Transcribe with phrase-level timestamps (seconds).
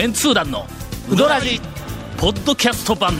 [0.00, 0.64] メンツー団の
[1.10, 1.60] ウドラジ
[2.16, 3.12] ポッドキャスト版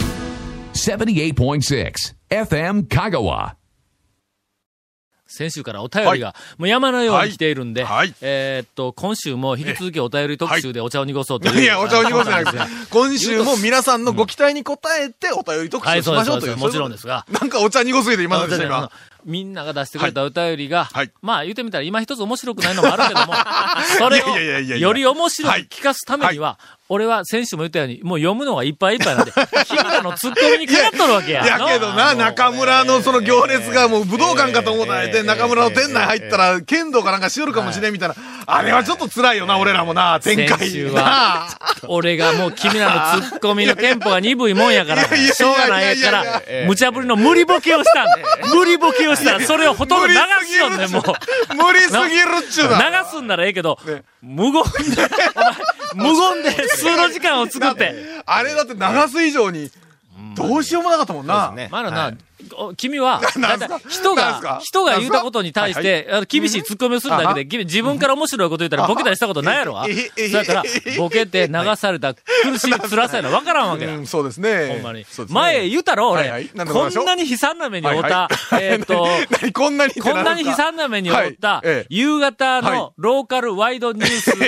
[0.72, 1.92] 78.6
[2.30, 3.52] FM Kagawa.
[5.26, 11.60] 先週からお便りが、もう山のように来ているんで、はいはいえーっと、今週も引き続きお便り特集でお茶を濁そうという。
[11.60, 12.66] いや、お茶を濁せないですが。
[12.88, 16.56] 今週も皆さんのご期待に応えてお便り特はい、集しましょうという。
[16.56, 16.64] そうですそうです。
[16.64, 17.26] もちろんですが。
[17.28, 18.90] なんかお茶濁すぎて今のでした、あの今。
[19.24, 21.10] みんなが出してくれたお便りが、はい。
[21.22, 23.34] まあ言ってみたら今一つ面白くないのもあるけども、
[23.98, 24.38] それを
[24.76, 29.32] より面白く聞かすためには、俺は先週も言ったように、もう読むのがいっぱいいっぱいなんで、
[29.66, 31.46] 君らのツッコミにかかっとるわけや。
[31.46, 38.16] やけどな、中村のその行列がもう武道館かと思ったて、中村の店内入ったら、剣道かなんかしよるかもしれんみたいな。
[38.52, 40.58] あれはちょっと辛いよな、俺らもな、展開。
[40.58, 41.48] 先週は、
[41.86, 50.14] 俺がもう君らのツッコミのテンポが鈍いもんやから、しょうがないから、無茶ぶりの無理ボケをしたんで、 無理ボケをしたら、それをほとんど流
[50.46, 51.02] すよね、もう。
[51.54, 52.90] 無理すぎるっちゅうな。
[52.90, 54.60] 流すんならええけどね、無言で、
[55.94, 57.94] お前無言で数の時間を作って、
[58.26, 58.80] あれだって流
[59.12, 59.70] す以上に、
[60.34, 61.52] どうしようもなかったもんな。
[61.70, 62.12] まだな、お
[62.76, 63.20] 君は、
[63.88, 69.74] 人が人が言ったことに対して、厳しい突っ込みをするだけで、君自分から面白いこと言ったらボケたりしたことないやろ？
[69.74, 69.86] わ。
[69.88, 70.64] ええええそやから、
[70.98, 74.00] ボケて流された苦しい辛さやの分からんわけだう。
[74.00, 74.68] ん、そうですね。
[74.68, 76.50] ほんまに前言うたろ、俺はいはい。
[76.54, 79.06] なんなに悲惨な目に遭っはいはたい、えーっと、
[79.40, 84.44] 何こんなにこんなに悲惨な目に遭った夕方はいのローカルワイドニュースのコ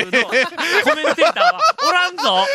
[0.97, 2.47] メンテーターはおらんぞ。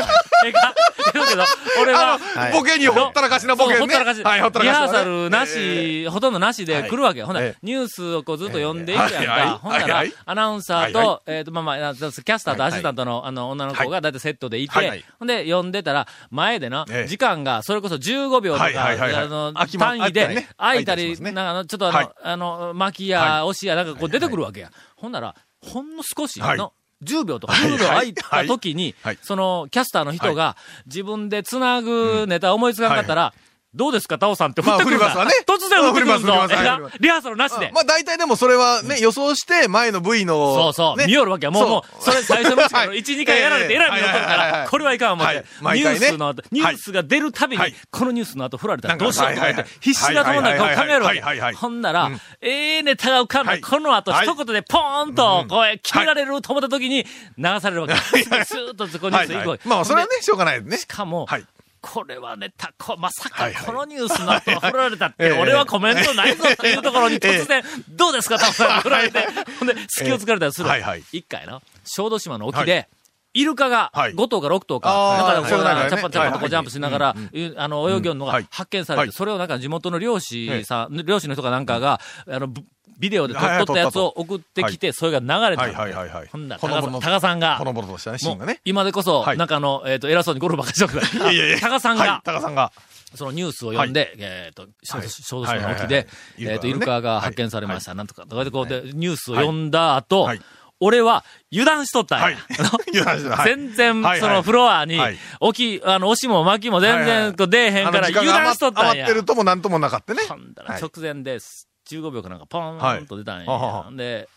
[0.45, 0.73] ええか
[1.13, 1.43] 言うけど、
[1.81, 2.19] 俺は、
[2.53, 4.23] ボケにほったらかしなボケほったらかし。
[4.23, 4.73] はい、ほったらかし。
[4.73, 7.23] リハーサルなし、ほとんどなしで来るわけ。
[7.23, 9.59] ほんならええニュースをこうずっと読んでいくやんか。
[9.61, 14.11] ほんならアナウンサーと、えっと、まあまあ、キャスターとアシスタントの、あの、女の子がだい。
[14.11, 17.07] たいセットでいてほんで、読んでたら、前でなえ、え。
[17.07, 18.95] 時間が、それこそ15秒とか、あ
[19.27, 24.71] の、単位で空いたりなんかあの、ちょっとあのはい、あの、巻きや、押しや、なんかこう出てくるわけや。
[24.95, 26.57] ほんなら、ほんの少しはい。
[26.57, 30.55] の、10秒とか10秒空いた時にその、キャスターの人が、
[30.85, 33.33] 自分で繋ぐネタ思いつかんかったら、
[33.77, 35.05] どうですか、タオさんって振ってくるんだ。
[35.05, 35.45] まあ振りますわね。
[35.45, 36.33] 突然振ってくるぞ。
[36.33, 37.71] まリハーサルなしで。
[37.73, 40.55] まあ大体でもそれはね、予想して前の V の。
[40.55, 41.05] そうそう、ね。
[41.05, 41.51] 見よるわけや。
[41.51, 42.97] もう、もう、それ最初のうちからはい。
[42.99, 43.87] 1、2回やられて、えら。
[43.87, 45.79] い目を取るから、これはいかん思って、はい。
[45.79, 51.21] ニュースの後、ニュースが出るたびにはい、このニュースの後振られたらどうしようと思って必死なところでこう考えるわけ。
[51.21, 51.53] はいはいはいはい。
[51.55, 53.51] ほんならうん、ええネタが浮かんだ。
[53.51, 53.61] はい。
[53.61, 54.27] この後、はい。
[54.27, 57.05] 一言でポーンと、こう、決められると思った時に、
[57.37, 57.95] 流されるわけ。
[57.95, 59.67] スーッとそこニュース行くわけ。
[59.67, 60.77] まあそれはね、しょうがないですね。
[60.77, 60.87] し。
[60.87, 61.45] かも、はい。
[61.93, 65.31] これはネタ、こまさかこのニュースの後 振られたって、ええ。
[65.39, 69.27] 俺はコメントないぞっていうところに突然、どうですか、タオさん振られて、
[69.59, 70.69] ほんで、隙を突かれたりする。
[70.69, 71.03] はいはい。
[71.11, 72.89] 一回な、小豆島の沖で、
[73.33, 74.13] イルカがはい。
[74.13, 77.15] 5頭か6頭か、なんかこうチャッパチャッパとこうジャンプしながら、
[77.57, 78.47] あの、泳ぎよるのがはい。
[78.49, 79.11] 発見されて、はい。
[79.11, 82.63] それをなんか地元の漁師さん、漁師の人かなんかが、あの、ブ
[82.97, 85.79] ビデオで撮ったやつを送ってきて、それが流れたはいの。
[85.79, 86.27] はいはいはい。
[86.27, 88.61] ほんなら、タカさんがほ、のぼのとしたね、シーンがね。
[88.65, 91.59] 今でこそ、はいなんかあの、えっと、偉そうにゴルフばっかりしとくいやいやいや。
[91.59, 92.71] タカさんが、はい、タカさんが。
[93.15, 96.07] そのニュースを読んで、えっ、と、小豆島の沖で、
[96.39, 97.95] えっ、と、イルカが発見されました。
[97.95, 100.41] なんとか、とかでこうで、ニュースを読んだ後、はい
[100.79, 102.37] 俺は油断しとったんや。
[103.45, 109.13] 全然、そのフロアにはい、置き、あの、押しも巻きも全然出えへんから、油が断しとったんや余って。
[109.13, 110.23] るともなんともなかったね。
[110.29, 111.66] ほんだらはい直前です。
[111.89, 113.51] 15秒かなんかポーンと出たんや。
[113.51, 114.27] はいで、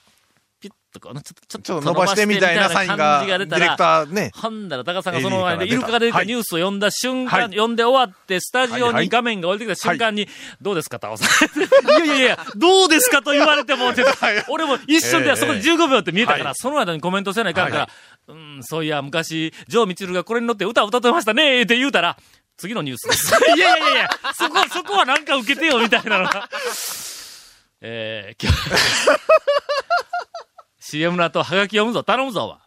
[0.60, 4.30] ピッとこう、ちょっと、ちょっと伸ばしてみたいなサインが、感じディレクが出たら、ターね。
[4.34, 6.18] ほんだら、高さんがその前で、イルカが出てきた。
[6.18, 6.26] はい。
[6.26, 9.04] ニュースを読んだ瞬間、はい読んで終わって、スタジオはいはい。
[9.04, 10.28] に画面が降りてきた瞬間に、
[10.60, 11.58] どうですか、タオさん？
[11.58, 13.86] いやいやいや、 どうですかと言われても、
[14.48, 16.54] 俺も一瞬ではそこで15秒って見えたから、はい。
[16.56, 17.86] その間にコメントせないかんから、は
[18.28, 22.18] いうん、そういや、昔、ジョー・ミチルがこれに乗って歌を歌ってましたね、って言うたら、
[22.56, 23.34] 次のニュースです。
[23.56, 26.48] い やいやいやいや、そこ、そこはなんか受けてよ、みたいなのが。
[27.82, 28.58] えー、今日
[30.80, 32.60] CM の後、はがき読むぞ、頼むぞ、わ。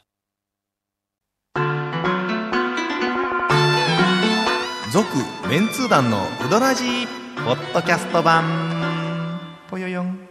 [4.92, 5.08] 続
[5.50, 7.08] メンツー団のウドラジー。
[7.46, 9.40] ポッドキャスト版。
[9.70, 10.28] ぽよよん。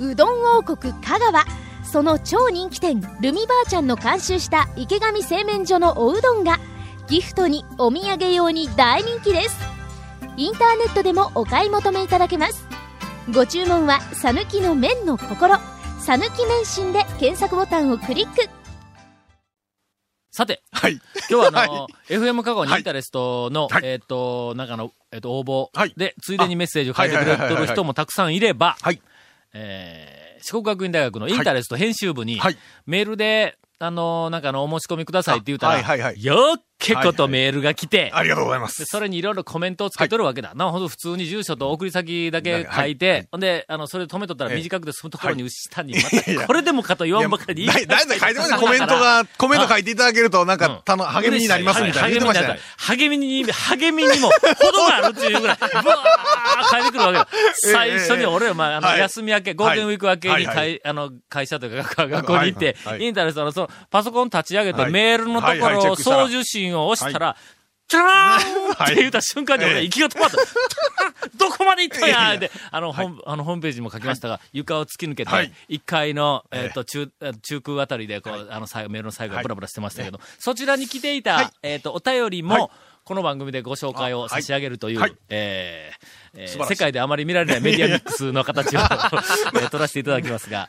[0.00, 1.44] うどん王国香川。
[1.84, 6.58] その超人気店ルミばあちゃんの監修した池上製麺所のおうどんが
[7.08, 9.67] ギフトにお土産用に大人気です
[10.38, 12.64] インターネットでもお買い求めいただけます。
[13.34, 15.56] ご注文は「さぬきの麺の心」
[15.98, 18.48] 「さぬき麺心」で検索ボタンをクリック。
[20.30, 20.92] さて、はい。
[21.28, 23.82] 今日はあの、FM 香川にインタレストの、はい。
[23.82, 25.94] えっ、と、なんかの、えっ、と、応募はい。
[25.96, 29.02] で、ついでにメッセージを書いてくれてる人もたくさんいれば、はい。
[29.52, 32.58] えー、四国学院大学のインタレスト編集部に、はい。
[32.86, 36.22] メールで、あの、なんかあの、お申し込みくださいって言うたら、はいはいはい。
[36.22, 38.68] よっ結構とメールが来て、ありがとうございま。
[38.68, 40.54] ですそれにいろいろコメントをつけとるわけだ。
[40.54, 45.94] な、ほんと普通に住所と送り先だけ書いて、ほんで、あの、それ止めとったらええ短くてそのところに下に
[46.46, 48.58] これでもかと言わんばかりにだい書いてますね。
[48.58, 52.32] コメントが、コメント書いていただけると、なんか、たの、励みになりますみたいな。
[52.76, 57.28] 励みに、励みにも、ほどがあるっていうぐらい、ブワー書いてくるわけだ。
[57.72, 67.36] 最初に俺は、まあ、あの、はい休み明け、ゴールデンウィーク明けに、はいあの、会社というか、学校に行ってはいはい、インターネットの、その、パソコン立ち上げて、はいメールのところをェックしたら送受信を押したら、
[67.88, 70.36] チャーン って言った瞬間に俺、息が止まった。
[71.36, 77.32] どこまで行ったんやで、あの、ホあの、ホームページにも書きましたが、床を突き抜けてはい、1階の、えっと、中、え。
[77.42, 82.58] 中空あたりで、こう、あの、最後メールの最後、ブラブラしてましたけど、そちらに来ていた、えっと、お便りはい。
[82.60, 82.70] も、
[83.04, 85.16] この番組でご紹介を差し上げるという、はい。
[85.30, 90.68] えーえ世界であまり見られないメディアミックスの形を、 えー取らせていただきますが、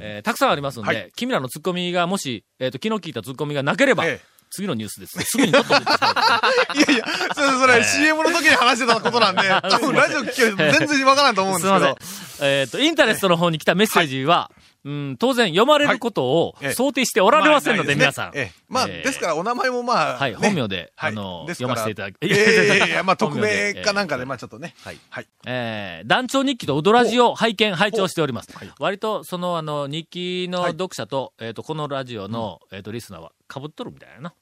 [0.00, 1.10] えーたくさんありますんで、はい。
[1.16, 5.18] 君らのツッコミがもし、えっ、と、昨日聞いたツッコミがなければ、ええ次のニュースです。
[5.22, 7.04] すぐにとっと出てしまう いやいや、
[7.34, 11.98] それ、それ、CM の時に話してたことなんで、 多分ラジオ聞けると全然わからんと思うんですけど。。
[12.42, 14.50] えっ、と、インターネットの方に来たメッセージは、
[14.84, 16.66] うん、当然読まれることをはい。
[16.68, 18.30] ええ想定しておられませんので、皆さん。
[18.34, 18.62] ええ。
[18.68, 20.38] まあ、ええですから、お名前もまあ、はい、ね。
[20.38, 21.12] 本名で、はい。
[21.12, 21.76] あの、ですから。
[21.76, 24.74] 読ませていただき、ええいやいや、 まあ、匿本名かなんかで、まあ、ちょっとね。
[24.82, 24.98] はい。
[25.10, 25.26] はい。
[25.46, 28.48] えー団長日記とウドラジを拝見、拝聴しております。
[28.78, 30.72] 割と、その、あの、日記のはい。
[30.72, 34.34] 読者と、えっ、と、このラジオの、えっ、と、リスナーは被っとるみたいなな。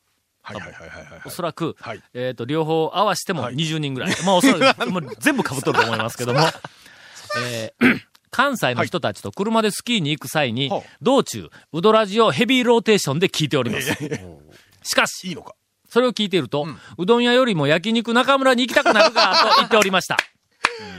[0.54, 1.20] はいはいはいはいはい。
[1.24, 4.16] おそらく、はいえっ、と、両方合わしてもはい20人ぐらい。
[4.24, 6.40] まあ、おそらく、 もう全部被っとると思いますけども、
[7.46, 8.00] えー
[8.30, 13.90] 関西の人たちと車でスキーに行く際に、道中、ウドラジをヘビーローテーションで聞いております。
[14.82, 15.54] しかし、いいのか？
[15.88, 16.68] それを聞いていると、
[16.98, 20.18] うどん屋よりも焼肉中村に行きたくなるかと言っておりました。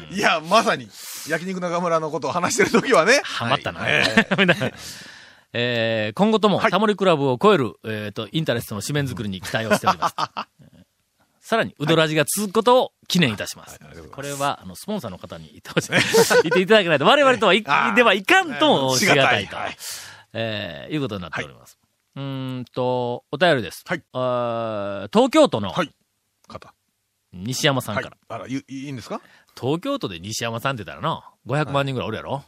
[0.10, 0.90] いや、まさに、
[1.28, 3.22] 焼肉中村のことを話してる時はね。
[3.24, 3.82] ハマったな。
[3.82, 4.04] はい
[5.54, 10.16] えー今後とも、はいタモリクラブを超える、えっ、と、インタレストの紙面作りに期待をしております。
[11.42, 13.80] さらに、うどらじが続くことを記念いたします。
[14.12, 15.90] これは、あの、スポンサーの方に言ってほしい。
[15.90, 17.64] 言っていただけないと、我々とはい、
[17.96, 19.78] ではいかんともしがたいとはい、
[20.34, 21.80] えーいうことになっております。
[22.16, 23.84] うーんと、お便りです。
[23.88, 25.90] はいあー東京都のはい。
[26.48, 26.74] 方。
[27.34, 28.08] 西山さんから。
[28.10, 28.42] はい。
[28.42, 29.20] あら、いいいいんですか？
[29.60, 32.44] 東京都で西山さんって言ったらな、500万人ぐらいおるやろ、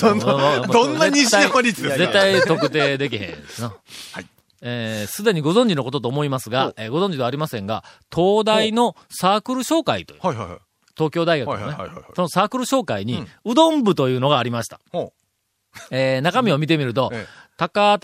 [0.00, 3.74] どんな、どんな西山率ですか絶対特定できへんですな。
[4.12, 4.26] はい。
[4.62, 7.84] えーすでにご存知のことと思いますが、えーご存知ではありませんが、
[8.14, 10.58] 東大のサークル紹介という、はいはいはい。
[10.96, 11.76] 東京大学のね
[12.14, 14.80] そのサークル紹介に、うどん部というのがありました。
[14.92, 15.12] ほ
[15.90, 17.26] えー中身を見てみるとええ、
[17.56, 17.98] 高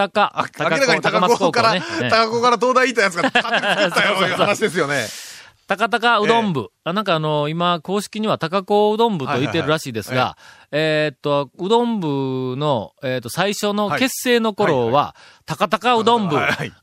[0.86, 1.80] かに高子から、ね。
[1.80, 5.06] ね高子から東大行ったやつが勝手に作ったよ うな話ですよね。
[5.06, 5.29] 高高
[5.74, 6.70] うどん部。
[6.84, 10.36] あなんかあの、今、公式には高子うどん部と言ってるらしいですが、
[10.72, 14.00] えーっと、うどん部の、えーっと、最初のはい。
[14.00, 15.14] 結成の頃は、
[15.46, 16.36] 高高うどん部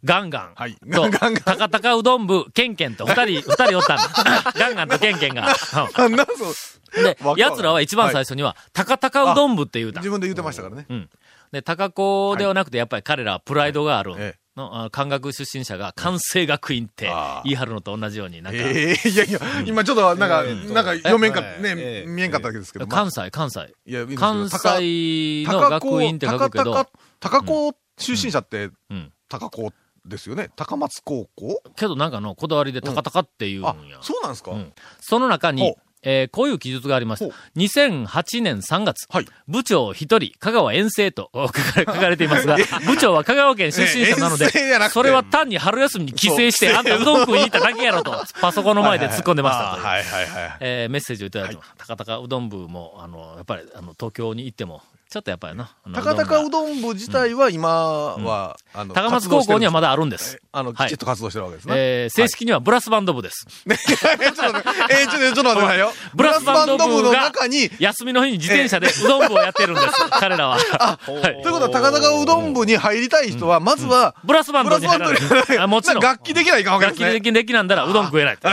[0.03, 0.51] ガンガン。
[0.55, 0.75] はい。
[0.75, 4.53] と高高うどん部、ケンケンと、二人、 二人おったんだ。
[4.55, 5.47] ガンガンとケンケンが。
[5.73, 10.09] あなんで奴らは一番最初には、高高うどん部って言うた自。
[10.09, 10.85] 分で言ってましたからね。
[10.89, 11.09] うん。
[11.51, 14.15] で、高子ではなくて、やっぱり彼らはプライドがある。
[14.57, 17.11] ええの、漢学出身者が関西学院って
[17.43, 22.87] 言い張るのと同じように、なんか、ええいやいや、今ちょっとなんか、なんか読めんか、えねえ、見えんかったわけですけど。
[22.87, 23.73] まあ関西、関西。
[23.85, 26.89] いや関西の学院って書くけど、高
[27.19, 29.11] 高高校出身者ってうん。
[29.29, 29.73] 高校
[30.05, 30.49] ですよね。
[30.55, 31.61] 高松高校？
[31.75, 34.51] けどなんかのこだわりで高々って言うんあや。、そうなんですか。
[34.51, 34.73] うん。
[35.01, 37.31] その中にえーこういう記述がありましたほ。
[37.55, 44.49] 2008年3月、はい部長一人、香川遠征とお 書かれていますが、部長は香川県出身者なので
[44.89, 49.85] それは単に春休みに帰省して、あんたうどん食いに行っただけやろと、パソコンの前で突っ込んでましたという。
[49.85, 50.57] はいはいはい。
[50.59, 51.87] えーメッセージをいただいてます。
[51.87, 55.71] 高々うどん部も、あの、やっぱり、あの、東京に行っても、ちょっとやっぱりな。
[55.93, 60.41] 高高うどん部自体は今は、あの、高松高校にはまだ、だあるんです。
[60.51, 61.73] あの、はいきちっと活動してるわけですね。
[61.77, 63.47] えー正式にはブラスバンド部です。
[63.65, 65.93] ね ちょっと待って、えーちょっと、ちょっと待ってくださいよ。
[66.13, 69.87] ブラスバンド部のが中に、休みの日に自転車でうどん部をやってるんです。
[70.19, 70.57] 彼らは。
[70.57, 75.57] はいということは高高うどん部に入りたい人は、まずは、ブラスバンドに入らブラスバンドにない。
[75.59, 76.03] あもちろん。
[76.03, 77.07] 楽器できないかんわけですね。
[77.13, 78.37] 楽器できなんだらうどん食えない。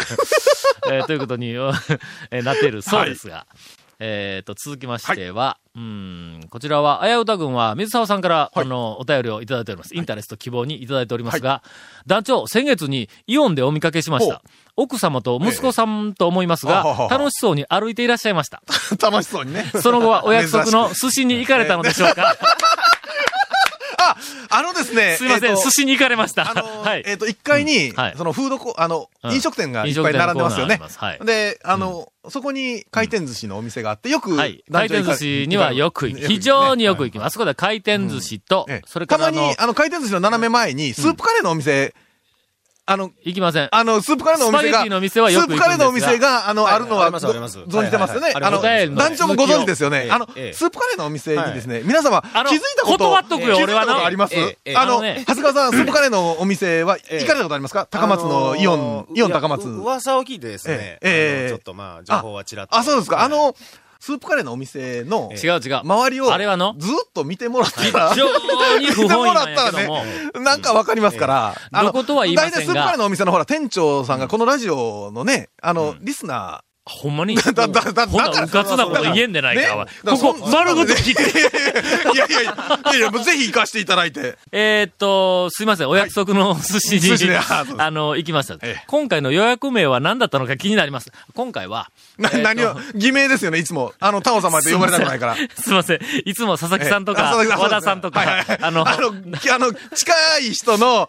[0.87, 3.47] えーということに、えーなっているそうですが。
[3.99, 9.95] えっと、続きましては、うん、こちらは、あやうた軍は、水沢さんから、あの、お便りをいただいております。
[9.95, 11.63] インタレスト希望にいただいておりますが、
[12.07, 14.43] 団長、先月にイオンでお見かけしました。
[14.77, 17.09] 奥様と息子さんと思いますが、ええ。
[17.09, 18.63] 楽しそうに歩いていらっしゃいました。
[19.01, 19.71] 楽しそうにね。
[19.81, 22.37] その後はお約束の 寿司に行かれたのでしょうか
[24.55, 25.17] あ、あのですね。
[25.17, 26.51] すいません、寿司に行かれました。
[26.51, 27.03] あのー はい。
[27.07, 30.79] えっ、と、1階に、そのフードコ、あの、うん飲食店がいっぱい並んでますよね。
[31.25, 34.63] で、あの、そこに回転寿司のお店があって、よく、はい。
[34.71, 36.27] 回転寿司にはよく行く。
[36.27, 37.27] 非常によく行きます。
[37.29, 41.95] あそこで回転寿司とええ、それからたまに、、あの、回転寿司の斜め前に、スープカレーのお店
[42.87, 43.69] あの、行きません。
[43.73, 46.75] あの、スープカレーのお店が、スパゲティの店はよくスープカレーのお店が、あの、はい。
[46.75, 47.19] あるのは、存
[47.85, 48.33] じてますよね。
[48.35, 50.09] あの、団長もご存知ですよね。
[50.11, 50.53] あの、ええ。
[50.53, 54.05] スープカレーのお店にですね、皆様、気づいたこと、断っとくよ俺はな。
[54.05, 54.35] あります？
[54.77, 57.87] あの、長谷川さん、スープカレーのお店は、ええ行かれたことありますか？
[57.91, 59.67] 高松のイオンイオン高松。
[59.67, 60.99] 噂を聞いてですね、
[61.49, 62.77] ちょっとまあ、情報はちらっと。
[62.77, 63.17] あ、そうですか。
[63.17, 63.25] はい。
[63.25, 63.57] あ、の、
[64.05, 65.81] スープカレーのお店の、違う違う。
[65.83, 66.75] 周りを、あれはの？
[66.77, 67.91] ずっと見てもらった。
[67.91, 68.27] ら、非常
[68.79, 69.73] に不本意なんや。
[69.73, 70.05] けども。
[70.45, 71.55] なんかわかりますから。
[71.73, 72.57] あのどことは言いませんが。
[72.59, 77.37] 大体スープカレーのお店のほら、店長さんがこのラジオのね、あの、リスナほんまに？
[77.39, 81.23] ー、だ、だ、だ、ほんなうかつなこと言えんでないか、ねここ、そ丸ごと聞いて。
[81.23, 84.37] いやいやいや、いやもうぜひ行かせていただいて。
[84.53, 87.41] えーっと、すいません、お約束の寿司に、寿司ね
[87.79, 88.85] あの、行きましたええ。
[88.87, 91.11] 今回の予約名は何だったのか気になります。
[91.35, 93.95] 今回は、な、何を、偽名ですよね、いつも。
[93.99, 95.37] あの、タオ様って呼ばれたくないから。
[95.59, 96.01] すいません。
[96.27, 101.09] いつも佐々木さんとか、ええ和田さんとか、はいはいはいあの、あの、きあの、近い人の、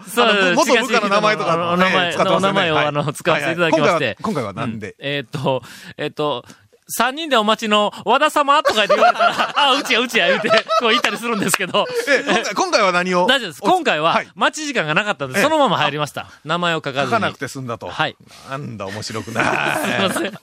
[0.55, 3.93] 元部下の名前とか名前、お名前を、はいあの、使わせていただきまして。
[3.93, 5.63] はいはい今回は今回はなんでうえーっと、
[5.97, 6.45] えーっと、
[6.87, 13.25] 三人でお待ちの和田様とか言って言われたら、 あ、うちやうちや言うて、こう言ったりするんですけど、え、今回、今回は何を？
[13.25, 13.61] 大丈夫です。
[13.61, 16.27] 今回ははい、待ち時間がなかったので、ええそのまま入りました。
[16.43, 17.05] 名前を書かずに。
[17.05, 17.87] 書かなくて済んだと。
[17.89, 18.15] はい。
[18.49, 20.39] なんだ、面白く すいなません。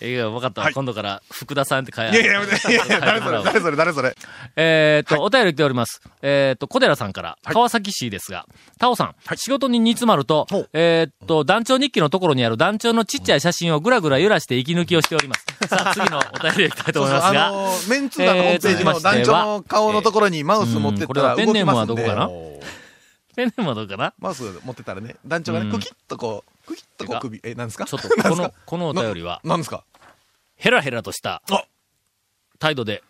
[0.00, 0.66] いや、分かったわ。
[0.66, 2.12] はい今度から、福田さんって書いい。
[2.12, 4.14] いやいや、やめていやいや、誰それ、誰それ、誰それ。
[4.56, 6.00] えーっと、お便り来ております。
[6.22, 8.46] えーっと、小寺さんから、川崎市ですが、
[8.78, 15.44] タオさん、仕事に煮詰まるとえーっと、団長日記のところにある団長のちっちゃい写真をぐらぐら揺らして息抜きをしております。
[15.68, 21.60] さあ、次のお便りへ行きたいと思いますあが、の、メンツー団のホームページの団長の顔のところにマウス持ってったら動きますんで。
[21.60, 22.28] うんこれはペンネームはどこかな？
[23.36, 24.14] ペンネームはどうかな？
[24.18, 27.84] マウス持ってたらね、団長がね、うんクキッとこう、クキッとこう首、え、なんですか？
[27.84, 29.84] ちょっと、この、このお便りは、ななんですか？
[30.58, 31.64] ヘラヘラとしたあ。
[32.58, 33.02] 態度で、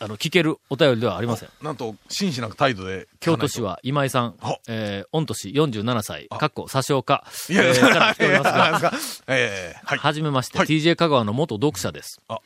[0.00, 1.48] あの、聞けるお便りではありません。
[1.62, 3.06] なんと、真摯な態度で。
[3.20, 8.92] 京都市は今井さんは、えー、御年47歳、かっこ、詐称か、ら来ておりますが、
[9.28, 9.98] ええ、はい。
[9.98, 10.66] はじめまして、はい。
[10.66, 12.20] TJ 香川の元読者です。
[12.28, 12.40] あ。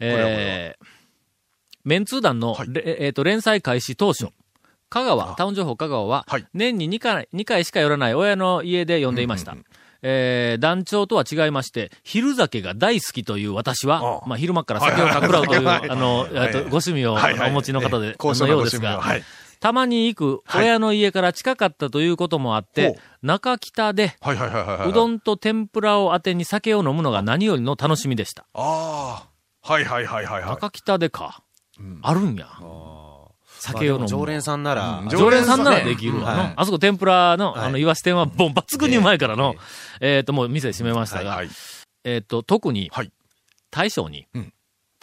[0.00, 0.86] えー、
[1.84, 2.68] メンツー団の、はい。
[2.72, 4.28] れえーと連載開始当初、
[4.88, 9.56] 香川、タウン情報香川ははい、年に2回 ,2 回しか寄らない親の家で読んでいました。
[10.02, 19.22] えー団長とは違いまして、昼酒が大好きという私は、あまあ、昼間から酒をかくらうという、はいはいはいあの、えーとご趣味をお持ちの方で、高のようですが、はい。
[19.60, 24.90] たまに行く親の家から近かったということもあっほてう、中北で、はいはいはいはいはい。
[24.90, 28.44] うどんと天ぷらを当てに酒を飲むのが何よりの楽しみでした。
[28.54, 29.72] ああ。
[29.72, 30.50] はいはいはいはいはい。
[30.50, 31.44] 中北でか。
[31.78, 32.48] うんあるんや。
[33.62, 34.08] 酒を飲む。
[34.08, 36.42] 常連さんなら、うん常連さんならできるわの。
[36.42, 39.54] はいあそこ天ぷらの、はいあの、イワシ店は、ボン抜群にうまいからの、
[40.00, 41.42] えっと、もう店閉めましたが。
[42.04, 43.12] えっと、特にはい、
[43.70, 44.52] 大将にうん、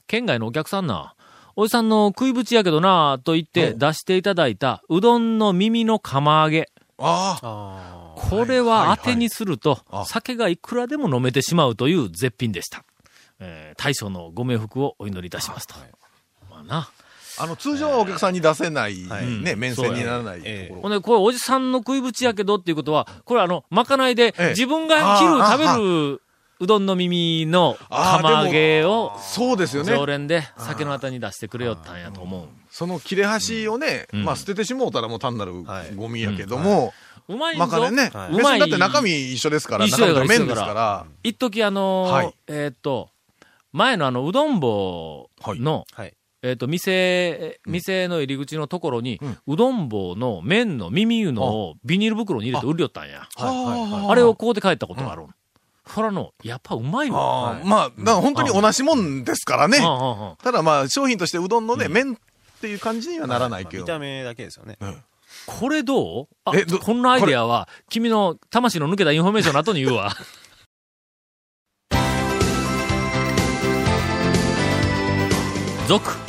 [0.08, 1.16] 県外のお客さんな、
[1.56, 6.70] おじさんの食いぶちやけどな、と言って出していただいた、うどんの耳の釜揚げ。
[6.98, 7.46] ああ。
[7.46, 12.84] あこれは当てにするとあ、酒がいくらでも飲めてしまうという絶品でした。
[13.40, 15.76] えー大将のご冥福をお祈りいたしますと。
[16.50, 16.90] まあな。
[17.40, 19.26] あの、通常はお客さんに出せない、はい。
[19.26, 20.70] ね、面線にならないとええ。
[20.70, 20.82] ころ。
[20.82, 24.50] ほんで、これおじさんの食いぶちやけどっていうことは、これあの、まかないでええ。
[24.50, 26.22] 自分が昼あー食べる
[26.62, 29.94] うどんの耳の釜揚げをそうですよね。
[29.94, 32.48] 常連で酒のあたに出してくれよったんやと思う。
[32.70, 34.26] その切れ端をね、うん。
[34.26, 35.96] まあ捨ててしもうたらもう単なるはい。
[35.96, 36.94] ゴミやけども、
[37.30, 37.60] うまいぞ。
[37.60, 38.60] まかねね、はい。
[38.60, 41.06] だって中身一緒ですから、中身が麺ですから。
[41.24, 43.10] 一時あのえーっと、
[43.72, 46.14] 前のあの、うどん棒の、はい。
[46.42, 53.28] えっ、と、店、店の入り口のところに、ううんどん棒の麺の耳いうのをビニール袋に入れて売りよったんや。
[53.36, 55.26] はあれをこうで帰ったことがある。
[55.86, 57.52] ほらの、やっぱうまいわ。
[57.52, 59.84] あーまあ、だから本当に同じもんですからねうん。
[59.84, 62.18] うんうんただまあ、商品としてうどんのね、麺っ
[62.62, 63.84] ていう感じにはならないけど。
[63.84, 64.78] 見た目だけですよね。
[65.46, 66.28] これどう？
[66.46, 70.12] あえどこんなアイデアは、君の魂の抜けたインフォメーションの後に言うわ。
[75.88, 76.29] 続、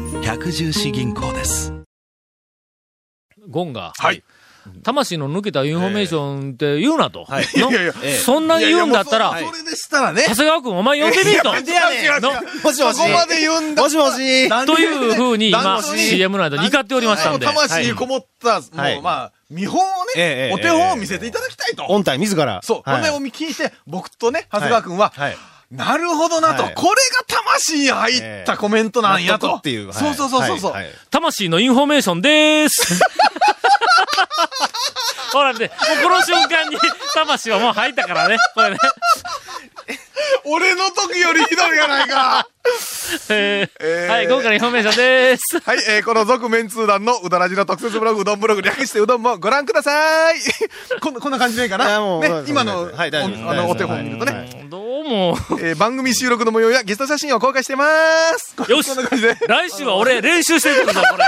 [0.19, 1.73] 百十四銀行です
[3.49, 4.23] ゴンが、はい
[4.83, 7.25] 魂の抜けたインフォメーションって言うなと。
[7.25, 10.23] はいのいやいやええそんな言うんだったら、いやいやもうそそれでしたらね。
[10.27, 11.61] 長谷川君お前呼んでみんと。
[11.63, 12.95] でやねんのもしもし。
[12.95, 14.49] そこまで言うんだもしもし。
[14.67, 17.45] というふうに今、CM の間に怒っておりましたんで。
[17.47, 21.87] 魂こもった、もう、はいまあ、見本をね、ええお手本を見せていただきたいと。
[21.87, 22.61] 御大自ら。
[22.63, 22.89] そう。
[22.89, 25.37] はいこれを聞いて、僕とね、長谷川君は、はい。
[25.71, 29.55] なるほどなと、はいこれが魂に入ったコメントなんやと。
[29.55, 29.87] っていう。
[29.87, 30.71] はいそうそうそうそうそう。
[30.71, 33.01] はいはい魂のインフォメーションでーす。
[35.31, 36.77] ほらね、もうこの瞬間に
[37.13, 38.37] 魂はもう入ったからね。
[38.53, 38.77] これね。
[40.45, 42.47] 俺の時よりひどいやないか。
[43.29, 45.59] えーえーはい、今回のインフォメーションでーす。
[45.59, 50.35] はい、えー、この続メンツー団のうどらじの特設ブログ、うどんブログ略してうどんもご覧ください。
[51.01, 54.67] こんこんな感じでいいかなね今の、はいあの、お手本を見るとね。
[55.11, 55.59] うんどうも。
[55.59, 57.85] えー番組収録の模様やゲスト写真を公開してま
[58.37, 58.55] す。
[58.69, 59.35] よしこんな感じで。
[59.47, 61.25] 来週は俺練習してくるぞ、これ。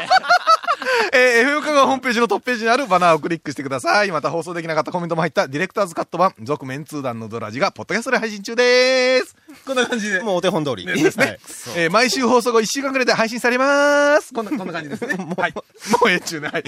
[1.12, 4.12] えー、FM 香川ホームページのトップページにあるバナーをクリックしてください。
[4.12, 9.36] また放送できなかったコメントも入ったディレクターズカット版、続麺通団のうどラヂが、ポッドキャストで配信中です。
[9.66, 10.22] こんな感じで。
[10.22, 10.86] もうお手本通り。
[10.86, 11.40] ですねはい。
[11.76, 14.34] えー毎週放送後1週間くらいで配信されます。
[14.34, 15.16] こんな、こんな感じですね。
[15.38, 15.54] はい。
[15.54, 15.64] も
[16.06, 16.50] うええっちゅうね。
[16.52, 16.64] はい。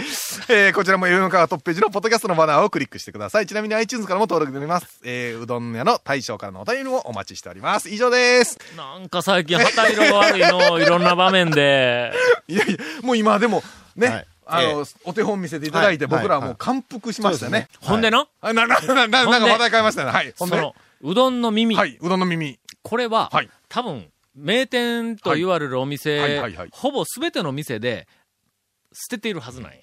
[0.49, 3.45] えーこちらも FM 香川トップページのポッドキャストのバナーをクリックしてください。
[3.47, 4.99] ちなみに iTunes からも登録できます。
[5.03, 7.89] えーうどん屋の大将からのお便りもお待ちしております。
[7.89, 8.57] 以上です。
[8.77, 12.11] なんか最近旗色が悪いの、いろんな場面で。
[12.47, 13.63] いやいや、もう今でも、
[13.95, 14.27] ね、はい。
[14.47, 16.17] あの、お手本見せていただいて、はい。
[16.17, 17.69] 僕らはもう感服しましたね。
[17.81, 20.11] ほんでな、あな、な、な、な、なんか話題変えましたね。
[20.11, 20.33] はい。
[20.37, 21.75] ほんでその、うどんの耳。
[21.75, 22.59] はい、うどんの耳。
[22.83, 23.49] これは、はい。
[23.69, 26.29] 多分、名店と言われるお店、はい。
[26.31, 26.39] はい。
[26.41, 26.53] はい。
[26.55, 26.69] はい。
[26.71, 28.07] ほぼ全ての店で、
[28.93, 29.79] 捨てているはずなんや。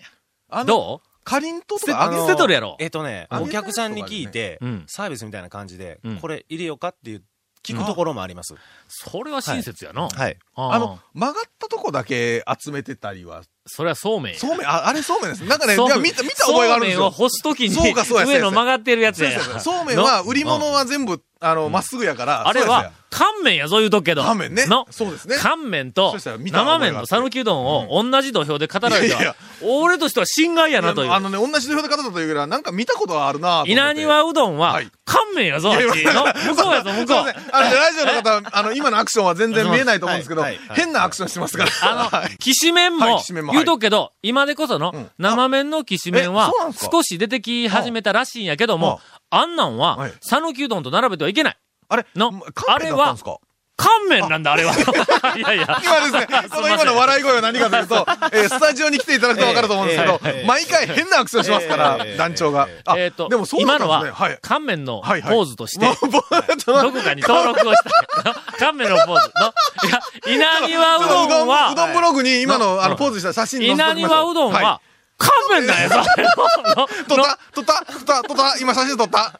[0.49, 2.76] あの、どかりんとと捨てかあげ捨てとるやろ。
[2.81, 7.23] えっとね、お客さんに聞いてうん、サービスみたいな感じでうん、これ入れようかっていう、
[7.64, 8.54] 聞くところもあります。
[8.88, 10.09] それは親切やな。
[10.09, 10.37] はい。
[10.54, 14.38] ああの、曲がったとこだけ集めてたりは、それはそうめんや。
[14.40, 15.45] そうめん、あ、あれそうめんです。
[15.45, 16.99] なんかね、いそうや見た、見た覚えがあるんですよ。
[16.99, 24.23] そうめんを干すときに、そうかそうやそうや上の曲がってるやつやそうそうめんは、売り物は全部、あの、まっすぐやから、あれは乾麺やぞ言うとくけど。
[24.25, 24.87] 乾麺ねの？
[24.90, 31.12] そうですね乾麺と生麺の讃岐うどんを同じ土俵で語られいやいや、俺としては心外やなという。
[31.12, 34.90] あのね、同じ土俵で語ったというよりは、なんか見たことがあるなと思って稲庭うどんははい、
[35.32, 35.84] 乾麺やぞ、あっち。
[35.84, 37.16] 向こうやぞ、 向こう。
[37.16, 41.70] あの、ラジオの方、あの、今のアクションは全然見えないと思うんですけど変なアクションしてますから。
[41.82, 43.20] あのはい、きしめんも
[43.52, 46.52] 言うとくけど、今でこそのん、生麺のきしめんえは
[46.90, 49.44] 少し出てき始めたらしいんやけども、あ。
[49.44, 50.12] んなんは、はい。
[50.20, 51.57] 讃岐うどんと並べてはいけない。
[51.88, 53.37] あれのカンペだったんですか？
[53.85, 54.73] 乾麺なんだ、あれは。
[55.37, 55.81] いやいや。
[55.83, 62.68] 今ですね、この今の笑い声は何かというと、えースタジオに来ていただくと分かると思うんですけど毎回変なアクションしますからええ、団長が。
[62.87, 63.85] あえっとでも、そうですね。
[63.87, 64.38] はは、い。
[64.42, 68.35] 乾麺のポーズとしてどこかに登録をしたい。
[68.59, 69.55] 乾麺のポーズの。
[69.88, 74.81] いや、稲庭うどんうどんは、うどんブログに今の、あの、うんポーズした写真載せて稲庭うどんはいは、
[75.18, 75.97] 乾麺なんやぞ。
[75.97, 76.05] の
[77.09, 77.38] 撮った？
[77.55, 77.85] 撮った？
[77.85, 78.23] 撮った？
[78.23, 78.59] 撮った？
[78.61, 79.33] 今写真撮った？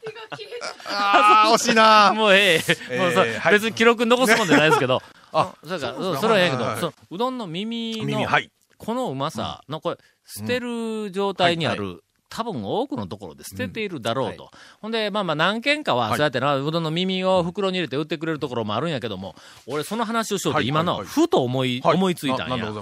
[0.85, 2.13] あー、惜しいな。
[2.13, 2.97] もうええ。
[2.99, 3.53] もうそえーはい。
[3.53, 5.01] 別に記録に残すもんじゃないですけど。
[5.31, 5.95] あそうか。
[6.19, 8.51] それはええけど、そのうどんの耳耳、の、はい。
[8.77, 14.51] このうまさの、これ、捨てる状態にある、多分多くのところで捨てているだろうと。
[14.81, 16.17] ほんで、まあまあ何軒かは、はい。
[16.17, 19.35] そうやってな、うどんの耳を袋に入れて売ってくれるところもあるんやけども、
[19.67, 22.73] 俺その話をしようとはい今の、ふと思い、はい思いついたんや。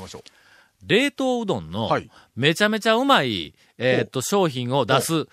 [0.87, 5.27] 冷凍うどんのはい、めちゃめちゃうまい、えーっと、商品を出す、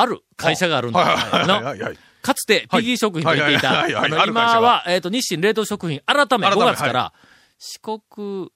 [0.00, 1.00] ある会社があるんだ。
[1.00, 1.98] はいはいのはいはい。
[2.22, 3.86] かつて、ピギー食品と言っていた、
[4.26, 7.12] 今は、えっ、と、日清冷凍食品、改め5改め月から、
[7.58, 8.50] 四国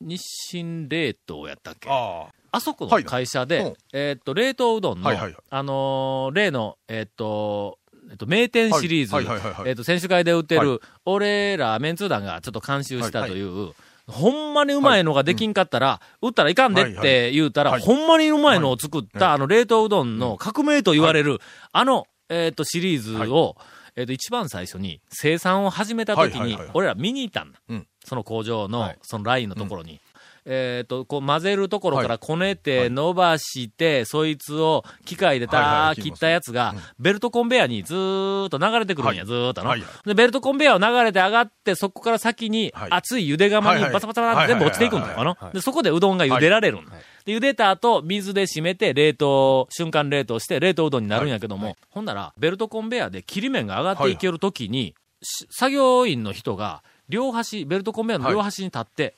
[0.00, 1.88] 日清冷凍やったっけ？
[1.90, 2.60] ああ。
[2.60, 3.74] そこのはい会社で、うん。
[3.92, 5.36] えっ、と、冷凍うどんの、はいはいはい。
[5.50, 7.78] あのー例の、えっ、と、
[8.10, 10.80] えっと、名店シリーズ、はいはいはいはいえっ、と、選手会で売ってる、はい。
[11.06, 13.72] 俺らメンツー団がちょっと監修したという、
[14.06, 17.82] ほんまにうまいのができんかったら、売ったらいかんでって言うたら、はい。
[17.82, 19.34] ほんまにうまいのを作った、はい。
[19.36, 21.40] あの冷凍うどんの革命と言われる、
[21.72, 23.56] あの、えっ、と、シリーズを、
[23.96, 27.60] えっ、と、一番最初に生産を始めた時に俺ら見に行ったんだ。
[27.68, 27.86] うん。
[28.04, 28.98] その工場の、はい。
[29.02, 30.00] そのラインのところに。
[30.46, 39.26] えっ、と、こう混ぜるところからこねて伸ばして、そいつを機械ではいはいたはい切ったやつが、ベルトコンベヤーにずーっと流れてくるんや、はい。
[39.26, 40.08] ずーっとの、はいはい。
[40.08, 42.90] で、ベルトコンベヤーを流れて上がって、そこから先にはい。
[42.90, 43.92] 熱い茹で釜にはいはい。
[43.92, 45.36] バサバサバサって全部落ちていくんだよ。
[45.52, 46.92] で、そこでうどんが茹でられるんだ。
[47.24, 54.16] で、茹でた後、水で締めて、冷凍、瞬間冷凍して、冷凍うどんになるんやけども、ほんなら、ベルトコンベヤーで切り面が上がってい。
[54.16, 59.14] けるときに、し作業員の人が、両端、ベルトコンベヤーの両端に立って、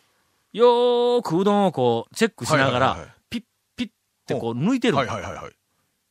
[0.52, 3.42] よーくうどんをこう、チェックしながらピッ、
[3.76, 3.92] ピッっ
[4.26, 5.52] てこう、抜いてるんだはいはいはいはい。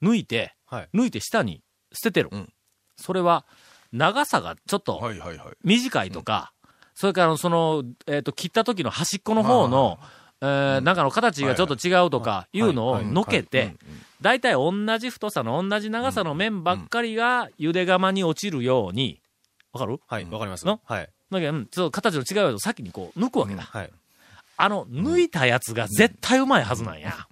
[0.04, 0.89] 抜いて、はい。
[0.93, 1.62] 抜いて下に
[1.93, 2.30] 捨ててる。
[2.32, 2.54] うん。
[2.98, 3.45] それは、
[3.91, 5.48] 長さがちょっとはいはいはい。
[5.63, 6.54] 短いとか、
[6.93, 10.00] それからその、えっ、と、切った時の端っこの方の、
[10.41, 10.95] えーなん。
[10.95, 13.76] かの形がちょっと違うとかいうのをのけて、
[14.21, 19.21] 大体同じ太さの同じ長さの麺ばっかりが茹で釜に落ちるように、
[19.71, 20.00] わかる？
[20.08, 20.65] はい、わかります。
[20.65, 20.82] の？
[20.86, 21.10] はい。
[21.32, 23.63] だけど、うんちょっと形の違うやつを先にこう抜くわけだ。
[23.63, 23.91] はい。
[24.58, 27.28] あの、抜いたやつが絶対うまいはずなんや。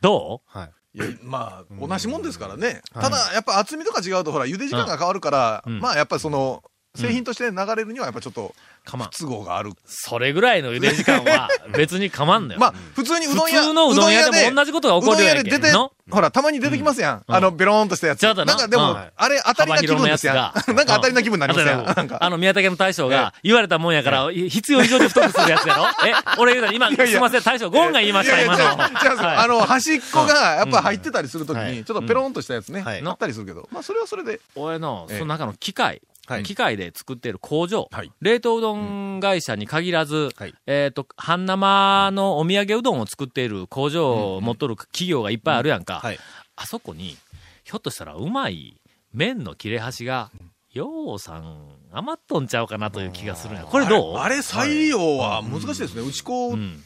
[0.00, 0.70] どはい。
[0.94, 2.80] いや、まあ、同じもんですからね。
[2.92, 5.80] はいただ、やっぱ厚みとか違うと、ほら、茹で時間が変わるから、うん。
[5.80, 6.62] まあ、やっぱりその、
[6.98, 8.54] 製品として流れるには、やっぱちょっと。
[8.84, 9.72] 不都合がある。
[9.84, 12.60] それぐらいの茹で時間は 別にかまんのよ。
[12.60, 15.60] まあ、普通にうどん屋、普通のうどん屋でも同じことが起こるやんけう
[16.10, 17.24] ほら、たまに出てきますやん。
[17.28, 17.34] うん。
[17.34, 18.22] あの、ベローンとしたやつ。
[18.22, 18.34] な。
[18.34, 18.96] なんかでも、うん。
[19.14, 20.36] あれ、当たりな気分ですやん。
[20.74, 22.24] なんか当たりな気分になりますやん。
[22.24, 25.84] あの、宮武の大将が言われたもんやから、必要以上に太くするやつやろ。
[26.06, 28.64] え俺言うたら今、すいません、大将、ゴンが言いました、今の。
[28.72, 33.02] あの、端っこが、やっぱ入ってたりするときはいに、ちょっとペロンとしたやつね、はい。
[33.04, 34.40] あったりするけど、まあ、それはそれで。
[34.54, 36.42] 俺の、ええその中の機械、はい。
[36.42, 38.12] 機械で作っている工場、はい。
[38.20, 40.54] 冷凍うどん会社に限らず、はい。
[40.66, 46.00] えっ、と、半生のお土産うどんを作っている工場を持っとる企業がいっぱいあるやんか。
[46.00, 46.18] はい。
[46.56, 47.16] あそこに、
[47.64, 48.80] ひょっとしたらうまい
[49.12, 50.30] 麺の切れ端が、
[50.72, 53.64] ようさん余っとんちゃうかなという気がするんや。
[53.64, 54.16] これどう？
[54.16, 56.02] あれ、再利用は難しいですね。
[56.02, 56.84] 打ち粉を打うん。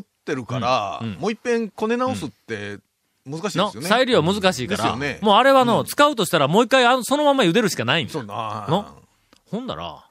[0.00, 1.12] ってるから、うん。
[1.14, 1.20] うん。
[1.20, 2.78] もう一遍こね直すって
[3.30, 3.88] 難しいですのよね。
[3.88, 5.18] 再利用難しいから、ね。
[5.22, 8.86] もうあれはの、使うとしたらもう一回あのそのまま茹でるしかないんだそうなの
[9.50, 10.04] ほんだら、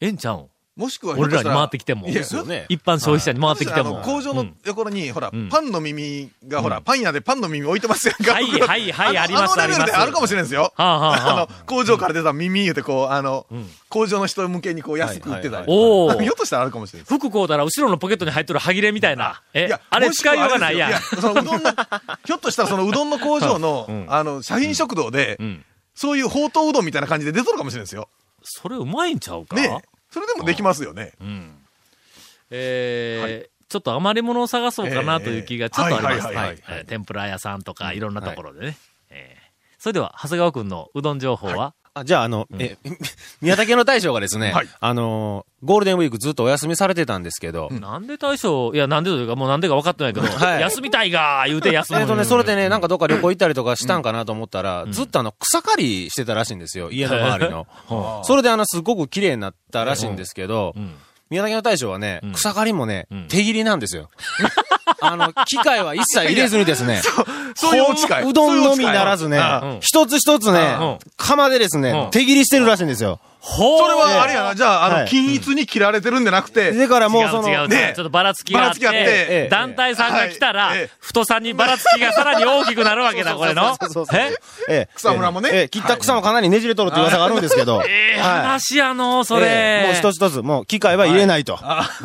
[0.00, 0.46] ええんちゃうん
[0.78, 2.06] もしくは俺らに回ってきても。
[2.06, 2.64] ですよね。
[2.68, 3.96] 一般消費者に回ってきてあも。
[3.98, 8.34] の工場のうん横に、ほら、うんパンの耳が、ほら、うんパン屋でパンの耳置いてますやんか。
[8.34, 10.72] はいはいはいのありますあのレベルであるかもしれないですよ。
[10.76, 15.64] はあはあはああの、工場から出た耳言うて、こう、あのうん、工場の人向けにこう安く売ってたり。
[15.66, 17.14] おお ひょっとしたらあるかもしれないです。
[17.18, 19.42] 服買うたら後ろのポケットに入っとる歯切れみたいな。
[19.54, 21.02] えいや、あれ使いようがないやん。
[21.02, 21.70] そのうどんの、
[22.24, 25.64] ひょっとしたらそのうどんの工場のうん、あの、社員食堂でう、ん。
[25.94, 28.08] そういうほうとううどんみたいな感じで出とるかもしれないですよ。
[28.44, 29.56] それうまいんちゃうか？
[29.56, 31.12] ねえそれでもできますよね。
[31.20, 31.58] うん。
[32.50, 36.26] えーちょっと余り物を探そうかなという気がちょっとあります。
[36.28, 38.76] はいはいはいはいえー天ぷら屋さんとかいろんなところでね。
[39.10, 39.48] えー
[39.80, 42.76] それでは、長谷川くんのうどん情報は、あ、じゃあ、あの、え、
[43.40, 44.68] 宮武の大将がですね、はい。
[44.80, 50.60] あのー、ゴールデンウィークずっとお休みされてたんですけど、なんで大将、いや、なんでというか、もうなんでか分かってないけど、 はい。
[50.60, 52.00] 休みたいがー言うて休む。
[52.00, 54.92] えっとね、それでね、なんかどっか旅行行ったりとかしたんかなと思ったら、ん。
[54.92, 57.66] ずっとあの、草刈りしてたらしいんですよ、家の周りの。
[57.88, 60.94] はそれであの、すごく綺麗になったらしいんですけどあ、うん。
[61.30, 64.08] 宮崎の大将はねうん、草刈りもねうん、手切りなんですよ。
[65.00, 67.02] あの、機械は一切入れずにですね、
[67.54, 68.30] そういうい。
[68.30, 68.62] うどん。
[68.62, 69.40] のみならずね
[69.80, 71.82] 一つ一つねうん、釜でですうん。
[71.82, 73.20] ね、手切りしてるらしいんですよ。
[73.40, 73.78] ほう。
[73.78, 75.08] それはあれやな、じゃあ、あの、はい。
[75.08, 77.92] 均一に切られてるんじゃなくて、だからもうその、ね。
[77.94, 83.76] ちょっとばらつきがあって、団体さんが来たら、太さにばらつきがさらに大きくなるわけだ、これの。
[83.76, 84.34] そうそうそうえ？
[84.68, 84.88] ええ。
[84.94, 85.50] 草むらもね。
[85.52, 85.68] ええ。
[85.68, 87.82] 切った草もかなりねじれとるって噂があるんですけど。
[87.88, 88.20] ええ。
[88.20, 88.40] はい。
[88.42, 89.46] 話やの、それ。
[89.46, 89.82] え。
[89.84, 91.58] えもう一つ一つ、もう機械は入れないと。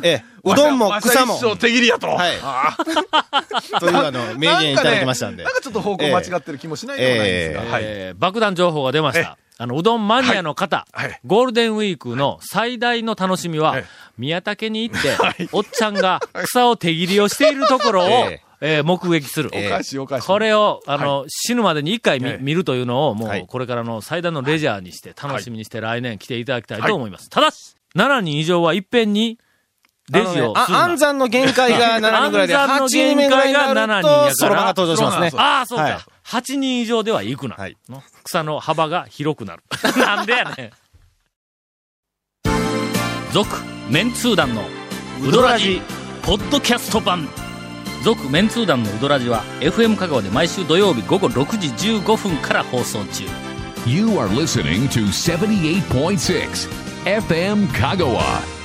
[0.04, 1.38] ええ、うどんも草も。
[1.56, 2.08] 手切りやと。
[2.08, 2.32] はい。
[2.44, 2.78] あ
[3.80, 5.44] というあの、名言いただきましたんで。
[5.44, 5.54] なん。
[5.54, 7.80] かちょっと方向間違ってる気もしないでもないんですが。
[7.82, 9.38] えー爆弾情報が出ました。
[9.58, 11.10] あの、うどんマニアの方、はい。
[11.10, 11.20] はい。
[11.26, 13.86] ゴールデンウィークの最大の楽しみは、はい
[14.18, 18.80] 宮武に行って、おっちゃんが草を手切りをしているところを、ええ。
[18.82, 19.50] ー目撃する。
[19.54, 20.28] えおかしいおかしい。
[20.28, 22.38] これを、あの、死ぬまでに一回見,、ええ。
[22.40, 23.46] 見るというのを、もう、はい。
[23.48, 27.30] これからの最大のレジャーにして、楽しみにして来年来ていただきたいと思います。
[27.30, 29.40] ただし、7人以上はいっぺんに、
[30.12, 30.84] レジをするあな。
[30.84, 35.32] 暗算の限界が7人ぐらいで、暗算の8人目ぐらいが7人と、そろばんが登場しますね。
[35.36, 35.84] ああ、そうか。
[35.84, 37.56] はい8人以上では行くな。
[37.56, 39.64] はいの草の幅が広くなる。
[40.00, 40.72] なんでやねん。
[43.34, 43.50] 続、
[43.90, 44.64] メンツー団の
[45.22, 45.82] ウドラジ、
[46.22, 47.28] ポッドキャスト版。
[48.04, 53.26] 続、メンツー団のウドラジは、FM 香川で毎週土曜日午後6時15分から放送中。
[53.86, 56.70] You are listening to 78.6
[57.06, 58.63] FM Kagawa.